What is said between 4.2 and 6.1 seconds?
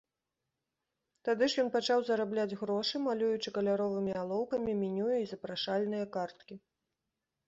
алоўкамі меню і запрашальныя